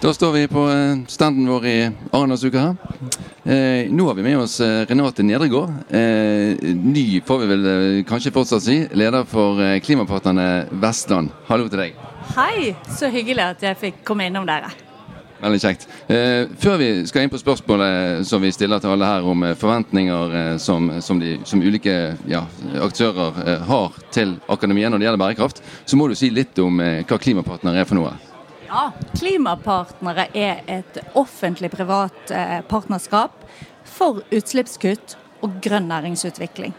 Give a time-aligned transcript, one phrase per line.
[0.00, 2.76] Da står vi på eh, standen vår i Arendalsuka her.
[3.44, 5.74] Eh, nå har vi med oss eh, Renate Nedregård.
[5.92, 11.34] Eh, ny, får vi vel eh, kanskje fortsatt si, leder for Klimapartnerne Vestland.
[11.50, 11.98] Hallo til deg.
[12.32, 14.72] Hei, så hyggelig at jeg fikk komme innom dere.
[15.44, 15.84] Veldig kjekt.
[16.08, 20.56] Eh, før vi skal inn på spørsmålet som vi stiller til alle her om forventninger
[20.64, 22.46] som, som, de, som ulike ja,
[22.88, 27.20] aktører har til akademien når det gjelder bærekraft, så må du si litt om hva
[27.20, 28.16] Klimapartner er for noe.
[28.70, 33.32] Ja, Klimapartnere er et offentlig-privat eh, partnerskap
[33.82, 36.76] for utslippskutt og grønn næringsutvikling.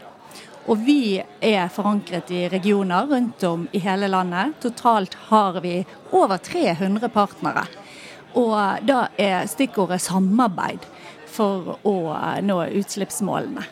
[0.71, 4.55] Og vi er forankret i regioner rundt om i hele landet.
[4.63, 5.81] Totalt har vi
[6.15, 7.65] over 300 partnere.
[8.39, 8.55] Og
[8.87, 10.87] da er stikkordet samarbeid
[11.27, 13.67] for å eh, nå utslippsmålene.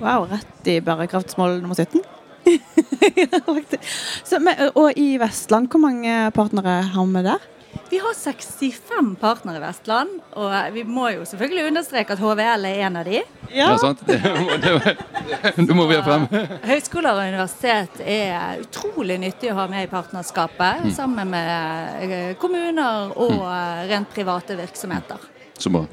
[0.00, 2.00] Wow, rett i bærekraftsmål nummer 17.
[4.28, 7.50] Så, men, og i Vestland, hvor mange partnere har vi der?
[7.90, 10.08] Vi har 65 partnere i Vestland,
[10.40, 13.20] og vi må jo selvfølgelig understreke at HVL er en av de.
[13.54, 14.00] Ja, sant?
[14.08, 16.24] Det, må- det, det må vi ha frem.
[16.64, 23.12] Høyskoler og universitet er utrolig nyttig å ha med i partnerskapet, sammen med eh, kommuner
[23.14, 25.28] og eh, rent private virksomheter.
[25.58, 25.84] Så bra.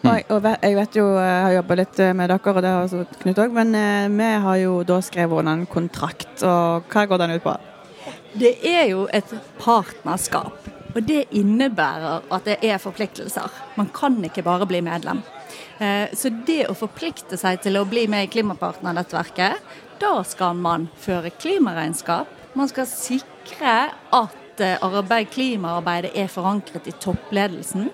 [0.00, 3.02] Og, og jeg vet jo, jeg har jobba litt med dere, og det har også
[3.20, 6.40] Knut òg, men eh, vi har jo da skrevet under en kontrakt.
[6.46, 7.56] Og hva går den ut på?
[8.40, 13.50] Det er jo et partnerskap, og det innebærer at det er forpliktelser.
[13.76, 15.20] Man kan ikke bare bli medlem.
[15.78, 19.60] Eh, Så det å forplikte seg til å bli med i Klimapartnernettverket,
[20.00, 22.30] da skal man føre klimaregnskap.
[22.56, 27.88] Man skal sikre at eh, arbeid, klimaarbeidet er forankret i toppledelsen.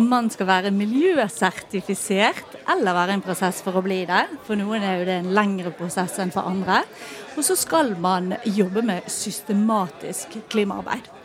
[0.00, 4.24] Man skal være miljøsertifisert, eller være en prosess for å bli det.
[4.46, 6.82] For noen er jo det en lengre prosess enn for andre.
[7.36, 11.19] Og så skal man jobbe med systematisk klimaarbeid.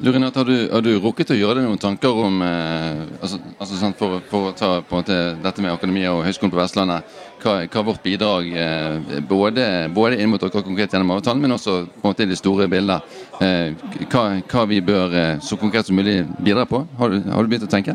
[0.00, 3.98] Lurinat, har, har du rukket å gjøre deg noen tanker om eh, altså, altså, sant,
[3.98, 7.12] for, for å ta måte, dette med akademia og Høgskolen på Vestlandet,
[7.44, 11.76] hva, hva vårt bidrag eh, både, både inn mot dere konkret gjennom avtalen, men også
[11.86, 13.14] på en måte i det store bildet.
[13.38, 13.70] Eh,
[14.08, 16.82] hva, hva vi bør eh, så konkret som mulig bidra på?
[16.98, 17.94] Har du, har du begynt å tenke?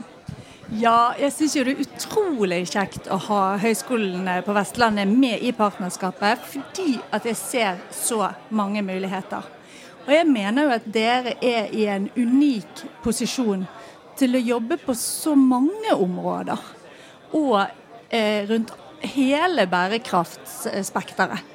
[0.80, 5.52] Ja, jeg syns jo det er utrolig kjekt å ha høyskolene på Vestlandet med i
[5.58, 9.59] partnerskapet, fordi at jeg ser så mange muligheter.
[10.09, 13.68] Og jeg mener jo at dere er i en unik posisjon
[14.18, 16.64] til å jobbe på så mange områder.
[17.38, 17.59] Og
[18.09, 18.74] eh, rundt
[19.06, 21.46] hele bærekraftspekteret.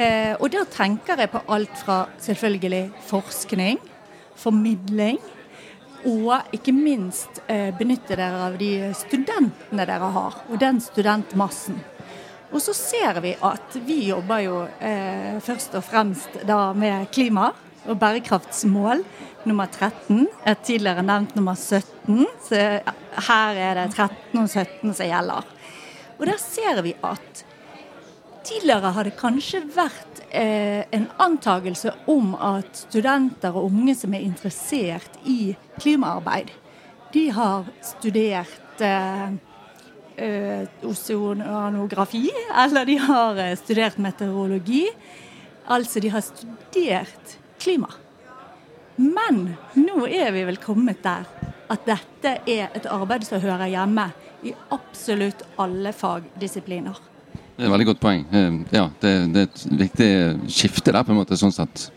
[0.00, 3.84] Eh, og da tenker jeg på alt fra selvfølgelig forskning,
[4.32, 5.20] formidling,
[6.08, 11.76] og ikke minst eh, benytte dere av de studentene dere har, og den studentmassen.
[12.48, 17.52] Og så ser vi at vi jobber jo eh, først og fremst da med klima
[17.86, 19.04] og bærekraftsmål
[19.48, 20.26] nummer 13.
[20.44, 22.64] Er tidligere nevnt nummer 17, så
[23.28, 25.48] her er det 13 og 17 som gjelder.
[26.18, 27.46] Og der ser vi at
[28.40, 34.24] Tidligere har det kanskje vært eh, en antagelse om at studenter og unge som er
[34.24, 36.48] interessert i klimaarbeid,
[37.12, 39.32] de har studert eh,
[40.16, 42.30] eh, oseanografi,
[42.64, 44.86] eller de har eh, studert meteorologi.
[45.70, 47.90] Altså de har studert klima.
[49.00, 51.28] Men nå er vi vel kommet der
[51.70, 54.08] at dette er et arbeid som hører hjemme
[54.44, 56.98] i absolutt alle fagdisipliner.
[57.30, 58.24] Det er et veldig godt poeng.
[58.32, 60.10] Eh, ja, det, det er et viktig
[60.50, 61.90] skifte der, på en måte, sånn sett.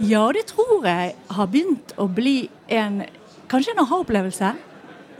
[0.00, 3.02] Ja, det tror jeg har begynt å bli en
[3.50, 4.54] kanskje en aha-opplevelse.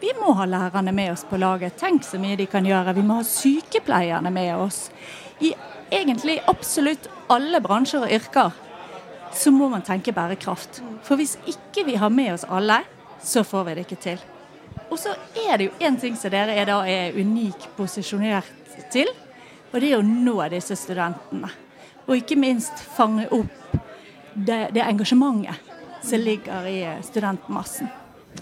[0.01, 1.77] Vi må ha lærerne med oss på laget.
[1.77, 2.95] Tenk så mye de kan gjøre.
[2.97, 4.87] Vi må ha sykepleierne med oss.
[5.45, 5.53] I
[5.93, 8.55] egentlig absolutt alle bransjer og yrker
[9.33, 10.83] så må man tenke bærekraft.
[11.07, 12.81] For hvis ikke vi har med oss alle,
[13.23, 14.23] så får vi det ikke til.
[14.91, 15.15] Og så
[15.49, 18.49] er det jo én ting som dere er, da, er unikt posisjonert
[18.91, 19.11] til,
[19.71, 21.51] og det er å nå disse studentene.
[22.09, 23.77] Og ikke minst fange opp
[24.35, 25.71] det, det engasjementet
[26.03, 27.91] som ligger i studentmassen.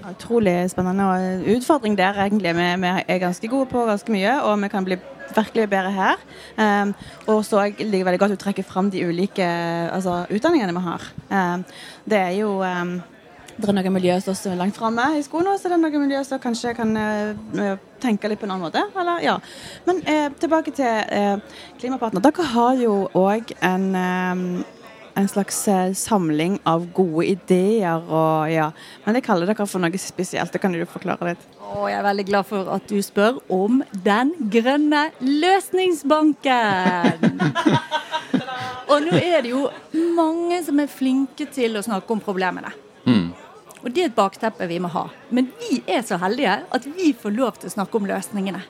[0.09, 2.55] Utrolig spennende og utfordring der, egentlig.
[2.57, 4.99] Vi, vi er ganske gode på ganske mye, og vi kan bli
[5.37, 6.25] virkelig bedre her.
[6.57, 6.95] Um,
[7.27, 9.47] og så liker veldig godt å trekke fram de ulike
[9.93, 11.07] altså, utdanningene vi har.
[11.31, 11.65] Um,
[12.09, 12.99] det er jo um,
[13.59, 16.01] det er noen miljø som er langt framme i skolen, og så er det noe
[16.05, 18.85] miljø som kanskje kan uh, tenke litt på en annen måte.
[18.95, 19.35] Eller, ja.
[19.89, 22.23] Men uh, tilbake til uh, Klimapartner.
[22.23, 23.89] Dere har jo òg en,
[25.19, 25.65] en slags
[25.99, 28.71] samling av gode ideer og ja.
[29.07, 30.55] Men jeg kaller dere for noe spesielt.
[30.55, 31.58] Det kan du forklare litt?
[31.69, 37.51] Og jeg er veldig glad for at du spør om Den grønne løsningsbanken.
[38.91, 39.69] og nå er det jo
[40.17, 42.73] mange som er flinke til å snakke om problemene.
[43.05, 43.29] Mm.
[43.83, 45.07] Og det er et bakteppe vi må ha.
[45.35, 48.63] Men vi er så heldige at vi får lov til å snakke om løsningene.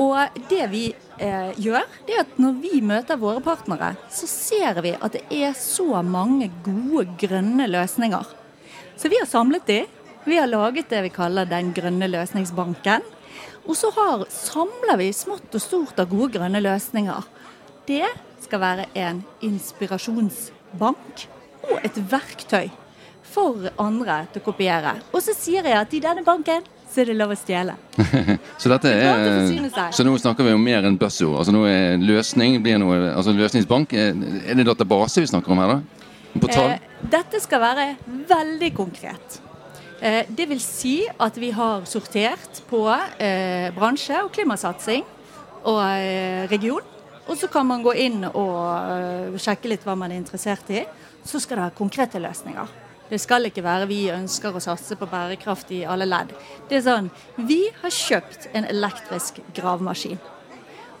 [0.00, 0.16] Og
[0.48, 0.84] det vi
[1.20, 5.24] eh, gjør, det er at når vi møter våre partnere, så ser vi at det
[5.34, 8.24] er så mange gode grønne løsninger.
[8.96, 9.82] Så vi har samlet de.
[10.24, 13.04] Vi har laget det vi kaller Den grønne løsningsbanken.
[13.68, 17.28] Og så har, samler vi smått og stort av gode grønne løsninger.
[17.88, 18.06] Det
[18.44, 21.24] skal være en inspirasjonsbank
[21.70, 22.70] og et verktøy
[23.30, 24.96] for andre til å kopiere.
[25.12, 27.76] Og så sier jeg at i denne banken så er det lov å stjele.
[28.60, 31.36] så, dette er, så nå snakker vi om mer enn buzzord.
[31.38, 33.94] Altså nå er løsning blir noe, altså løsningsbank.
[33.94, 36.00] Er det database vi snakker om her, da?
[36.50, 37.86] Eh, dette skal være
[38.30, 39.40] veldig konkret.
[40.00, 42.86] Eh, det vil si at vi har sortert på
[43.20, 45.04] eh, bransje og klimasatsing
[45.68, 46.86] og eh, region.
[47.28, 50.80] Og så kan man gå inn og sjekke litt hva man er interessert i.
[51.22, 52.72] Så skal det være konkrete løsninger.
[53.10, 56.32] Det skal ikke være vi ønsker å satse på bærekraft i alle ledd.
[56.66, 60.18] Det er sånn Vi har kjøpt en elektrisk gravemaskin.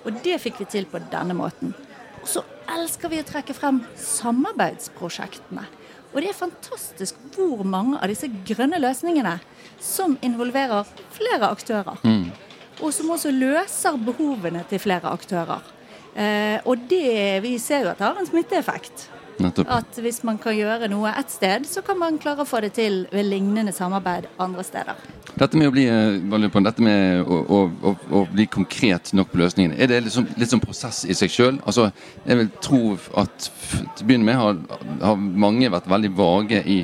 [0.04, 1.72] Og det fikk vi til på denne måten.
[2.20, 5.66] Og så elsker vi å trekke frem samarbeidsprosjektene.
[6.10, 9.36] Og det er fantastisk hvor mange av disse grønne løsningene
[9.80, 12.00] som involverer flere aktører.
[12.02, 12.32] Mm.
[12.80, 15.62] Og som også løser behovene til flere aktører.
[16.14, 19.06] Eh, og det vi ser jo at det har en smitteeffekt.
[19.40, 19.70] Nettopp.
[19.72, 22.74] At hvis man kan gjøre noe ett sted, så kan man klare å få det
[22.78, 25.00] til ved lignende samarbeid andre steder.
[25.30, 25.86] Dette med å bli,
[26.52, 27.60] på, dette med å, å,
[27.90, 31.32] å, å bli konkret nok på løsningene, er det liksom, litt sånn prosess i seg
[31.32, 31.60] sjøl?
[31.64, 31.90] Altså,
[32.26, 32.82] jeg vil tro
[33.20, 34.60] at til å begynne med har,
[35.04, 36.82] har mange vært veldig vage i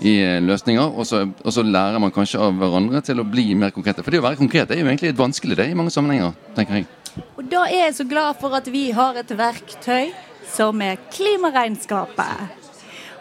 [0.00, 3.50] i eh, løsninger, og så, og så, lærer man kanskje av hverandre til å bli
[3.58, 4.04] mer konkrete.
[4.04, 6.80] For det å være konkret er jo egentlig et vanskelig det i mange sammenhenger, tenker
[6.80, 6.88] jeg.
[7.36, 10.12] Og da er jeg så glad for at vi har et verktøy
[10.50, 12.56] som er klimaregnskapet.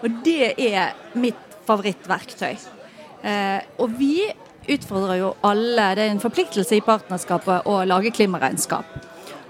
[0.03, 2.55] Og det er mitt favorittverktøy.
[3.23, 4.29] Eh, og vi
[4.69, 8.85] utfordrer jo alle, det er en forpliktelse i partnerskapet å lage klimaregnskap.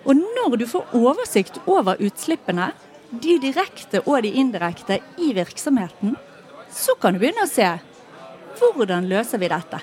[0.07, 2.71] Og når du får oversikt over utslippene,
[3.09, 6.15] de direkte og de indirekte i virksomheten,
[6.69, 7.67] så kan du begynne å se
[8.59, 9.79] hvordan løser vi dette.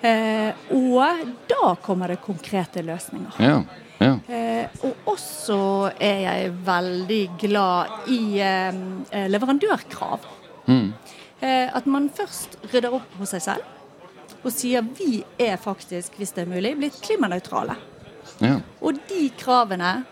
[0.00, 3.38] Eh, og da kommer det konkrete løsninger.
[3.42, 3.62] Ja.
[3.98, 4.12] Ja.
[4.30, 5.60] Eh, og også
[5.98, 10.26] er jeg veldig glad i eh, leverandørkrav.
[10.68, 10.92] Mm.
[11.40, 13.74] Eh, at man først rydder opp hos seg selv
[14.46, 17.74] og sier vi er faktisk, hvis det er mulig, blitt klimanøytrale.
[18.38, 18.60] Ja.
[18.84, 20.04] Og de kravene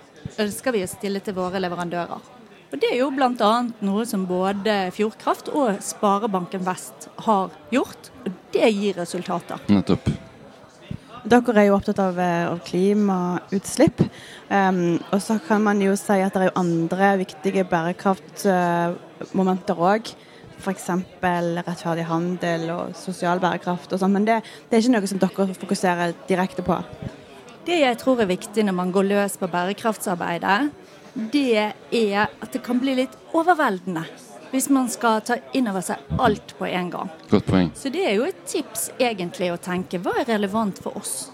[0.42, 2.32] ønsker vi å stille til våre leverandører.
[2.66, 3.52] Og Det er jo bl.a.
[3.86, 8.10] noe som både Fjordkraft og Sparebanken Vest har gjort.
[8.26, 9.60] Og det gir resultater.
[9.68, 10.08] Nettopp.
[11.26, 13.98] Dere er jo opptatt av, eh, av klimautslipp.
[14.48, 20.14] Um, og så kan man jo si at det er jo andre viktige bærekraftmomenter òg.
[20.56, 20.88] F.eks.
[21.20, 24.12] rettferdig handel og sosial bærekraft og sånn.
[24.12, 26.78] Men det, det, er ikke noe som dere fokuserer direkte på?
[27.66, 30.70] Det jeg tror er viktig når man går løs på bærekraftsarbeidet,
[31.32, 34.04] det er at det kan bli litt overveldende
[34.56, 37.12] hvis man skal ta inn over seg alt på en gang.
[37.28, 37.70] Godt poeng.
[37.76, 41.28] Så det er jo et tips egentlig å tenke hva er relevant for oss?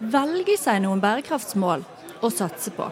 [0.00, 1.84] Velge seg noen bærekraftsmål
[2.24, 2.88] å satse på.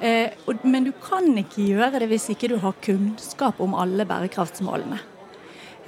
[0.00, 4.06] Eh, og, men du kan ikke gjøre det hvis ikke du har kunnskap om alle
[4.08, 5.00] bærekraftsmålene.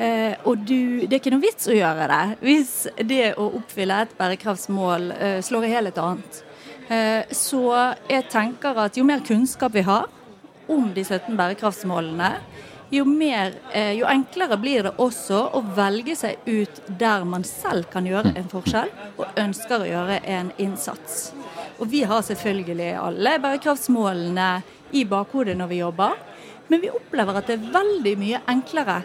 [0.01, 3.99] Eh, og du, det er ikke noe vits å gjøre det hvis det å oppfylle
[4.07, 6.41] et bærekraftsmål eh, slår i hjel et annet.
[6.91, 7.65] Eh, så
[8.11, 10.09] jeg tenker at jo mer kunnskap vi har
[10.71, 12.31] om de 17 bærekraftsmålene,
[12.91, 17.87] jo, mer, eh, jo enklere blir det også å velge seg ut der man selv
[17.93, 21.31] kan gjøre en forskjell, og ønsker å gjøre en innsats.
[21.79, 24.51] Og vi har selvfølgelig alle bærekraftsmålene
[24.99, 26.19] i bakhodet når vi jobber,
[26.69, 29.01] men vi opplever at det er veldig mye enklere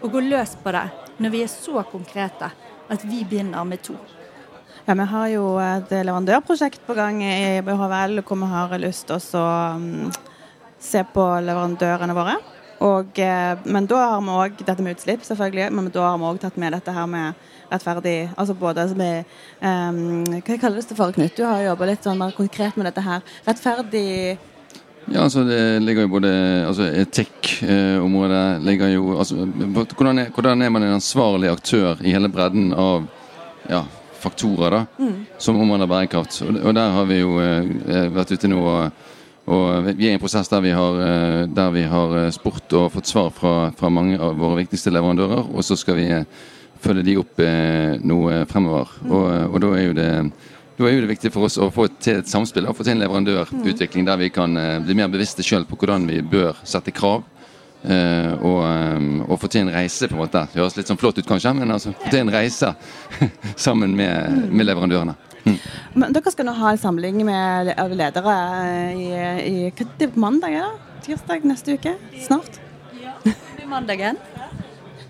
[0.00, 0.86] å gå løs på det
[1.20, 2.48] når vi er så konkrete
[2.90, 3.96] at vi begynner med to.
[4.86, 9.20] Ja, Vi har jo et leverandørprosjekt på gang i BHVL hvor vi har lyst til
[9.38, 9.44] å
[9.76, 10.08] um,
[10.80, 12.38] se på leverandørene våre.
[12.80, 15.68] Og, eh, men da har vi òg dette med utslipp, selvfølgelig.
[15.76, 19.24] Men da har vi òg tatt med dette her med rettferdig Altså både med
[19.62, 21.36] um, Hva kalles det for, Knut?
[21.36, 23.22] Du har jobba litt sånn mer konkret med dette her.
[23.46, 24.38] Rettferdig
[25.10, 26.32] Ja, altså Det ligger jo både
[26.66, 32.12] altså Etikkområdet eh, ligger jo altså, hvordan er, hvordan, er, man en ansvarlig aktør i
[32.14, 33.06] hele bredden av
[33.70, 33.84] ja,
[34.20, 35.16] faktorer da, mm.
[35.38, 36.42] som omhandler bærekraft?
[36.46, 39.08] Og, og, der har vi jo eh, vært ute nå og,
[39.50, 42.72] og Vi er i en prosess der vi har, eh, der vi har eh, spurt
[42.78, 45.50] og fått svar fra, fra, mange av våre viktigste leverandører.
[45.50, 46.24] Og så skal vi eh,
[46.80, 47.42] følge de opp
[48.08, 48.94] noe fremover.
[49.02, 49.10] Mm.
[49.10, 50.10] Og, og da er jo det
[50.80, 53.02] da er det viktig for oss å få til et samspill og få til en
[53.02, 57.20] leverandørutvikling der vi kan bli mer bevisste sjøl på hvordan vi bør sette krav.
[57.84, 58.62] Og,
[59.26, 60.46] og, få til en reise, på en måte.
[60.48, 62.72] Det høres litt sånn flott ut, kanskje, men altså få til en reise
[63.66, 65.18] sammen med, med leverandørene.
[65.44, 65.58] Mm.
[65.94, 68.36] Men Dere skal nå ha en samling med ledere
[68.94, 69.08] i,
[69.48, 70.54] i, i mandag?
[70.54, 70.68] Ja?
[71.04, 71.96] Tirsdag neste uke?
[72.26, 72.60] Snart?
[73.00, 74.20] Ja, det er mandagen.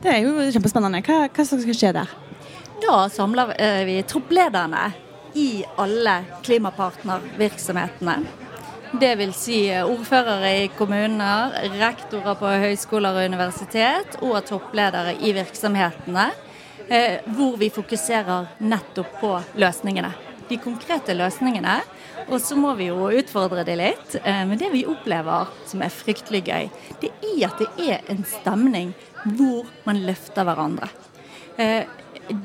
[0.01, 1.03] Det er jo kjempespennende.
[1.05, 2.13] Hva, hva skal skje der?
[2.81, 3.53] Da samler
[3.85, 4.89] vi tropplederne
[5.37, 8.17] i alle klimapartnervirksomhetene.
[8.91, 16.25] Det vil si ordførere i kommuner, rektorer på høyskoler og universitet og toppledere i virksomhetene,
[16.33, 16.50] eh,
[17.37, 19.29] hvor vi fokuserer nettopp på
[19.63, 20.11] løsningene.
[20.51, 21.77] De konkrete løsningene.
[22.29, 24.17] Og så må vi jo utfordre det litt.
[24.23, 26.69] Eh, men det vi opplever som er fryktelig gøy,
[27.03, 28.93] det er at det er en stemning
[29.25, 30.91] hvor man løfter hverandre.
[31.61, 31.87] Eh,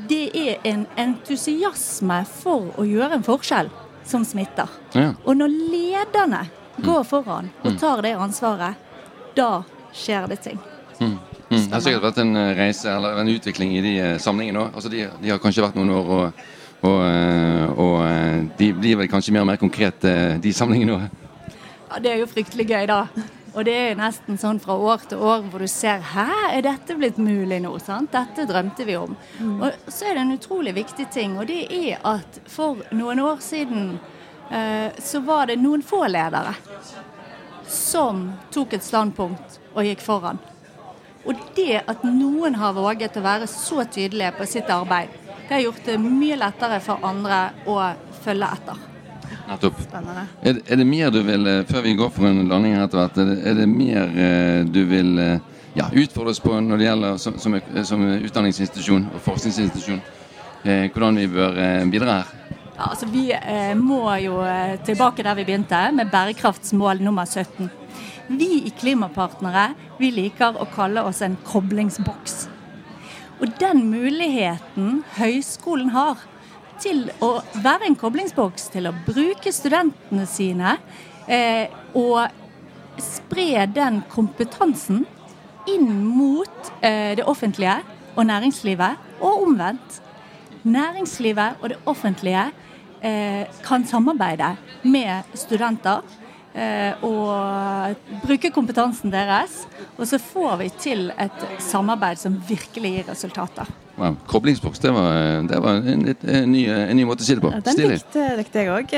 [0.10, 3.70] det er en entusiasme for å gjøre en forskjell
[4.06, 4.70] som smitter.
[4.94, 5.12] Ja.
[5.26, 6.46] Og når lederne
[6.78, 7.10] går mm.
[7.10, 7.82] foran og mm.
[7.82, 8.82] tar det ansvaret,
[9.38, 9.52] da
[9.96, 10.62] skjer det ting.
[11.66, 11.70] Mm.
[11.70, 14.76] Det har sikkert vært en eh, reise eller en utvikling i de uh, samlingene òg.
[14.78, 16.44] Altså de, de, har kanskje vært noen år, og,
[16.86, 21.26] og, uh, og de blir vel kanskje mer og mer konkrete, de samlingene òg.
[21.90, 23.06] Ja, det er jo fryktelig gøy, da.
[23.56, 26.98] Og det er nesten sånn fra år til år hvor du ser Hæ, er dette
[27.00, 27.72] blitt mulig nå?
[27.80, 28.12] Sant?
[28.12, 29.16] Dette drømte vi om.
[29.40, 29.62] Mm.
[29.64, 33.40] Og så er det en utrolig viktig ting, og det er at for noen år
[33.44, 33.94] siden
[34.52, 36.52] eh, så var det noen få ledere
[37.72, 40.42] som tok et standpunkt og gikk foran.
[41.26, 45.14] Og det at noen har våget å være så tydelige på sitt arbeid,
[45.46, 47.40] det har gjort det mye lettere for andre
[47.70, 47.80] å
[48.26, 48.84] følge etter.
[49.46, 49.82] Nettopp.
[50.42, 53.02] Er, er, det mer du vil, eh, før vi går for en landing her etter
[53.02, 57.18] hvert, er er det mer eh, du vil eh, ja, utfordres på når det gjelder
[57.22, 60.02] som, som, som utdanningsinstitusjon og forskningsinstitusjon?
[60.66, 62.30] Eh, hvordan vi bør eh, bidra her?
[62.76, 64.40] Ja, altså Vi eh, må jo
[64.86, 67.70] tilbake der vi begynte, med bærekraftsmål nummer 17.
[68.28, 72.48] Vi i Klimapartnere vi liker å kalle oss en koblingsboks.
[73.44, 76.24] Og den muligheten høyskolen har
[76.82, 80.78] til å være en koblingsboks, til å bruke studentene sine
[81.28, 82.26] eh, og
[83.02, 85.06] spre den kompetansen
[85.70, 87.80] inn mot eh, det offentlige
[88.16, 90.02] og næringslivet, og omvendt.
[90.66, 92.48] Næringslivet og det offentlige
[93.06, 96.02] eh, kan samarbeide med studenter
[96.56, 99.66] og bruke kompetansen deres.
[99.98, 103.74] Og så får vi til et samarbeid som virkelig gir resultater.
[103.96, 104.16] Wow.
[104.28, 107.44] Koblingsboks, det var, det var en, litt, en, ny, en, ny, måte å si det
[107.44, 107.52] på.
[107.54, 108.96] Ja, den likte, likte, jeg òg.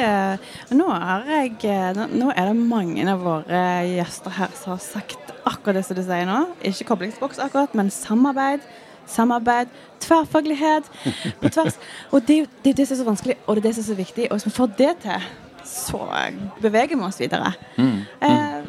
[0.73, 0.87] Nå,
[2.17, 3.61] nå, er det mange av våre
[3.91, 6.39] gjester her som har sagt akkurat det som du sier nå.
[6.65, 8.65] Ikke koblingsboks akkurat, men samarbeid.
[9.07, 9.69] Samarbeid,
[10.03, 10.89] tverrfaglighet
[11.43, 11.77] på tvers.
[12.13, 13.87] Og det, det er det som er så vanskelig, og det er det som er
[13.87, 14.25] så viktig.
[14.27, 15.29] Og hvis vi får det til
[15.67, 16.01] så
[16.63, 17.53] beveger vi oss videre.
[17.77, 17.91] Mm.
[18.21, 18.27] Mm.
[18.31, 18.59] Eh,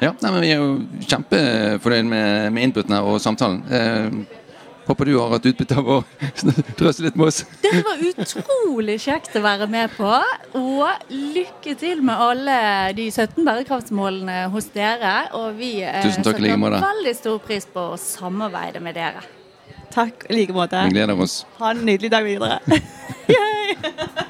[0.00, 0.70] ja, nei, men Vi er jo
[1.06, 3.64] kjempefornøyd med, med inputene og samtalen.
[3.68, 4.38] Eh,
[4.90, 5.96] Håper du har hatt utbytte av å
[6.80, 7.44] drøse litt med oss.
[7.62, 10.08] Det var utrolig kjekt å være med på.
[10.58, 12.56] Og lykke til med alle
[12.96, 15.12] de 17 bærekraftsmålene hos dere.
[15.38, 19.22] Og vi eh, setter veldig stor pris på å samarbeide med dere.
[19.94, 20.82] Takk i like måte.
[20.88, 21.44] Vi gleder oss.
[21.60, 22.58] Ha en nydelig dag videre.